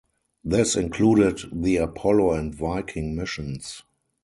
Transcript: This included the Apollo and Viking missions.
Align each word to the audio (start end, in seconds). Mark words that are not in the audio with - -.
This 0.43 0.75
included 0.75 1.41
the 1.53 1.77
Apollo 1.77 2.31
and 2.33 2.55
Viking 2.55 3.15
missions. 3.15 3.83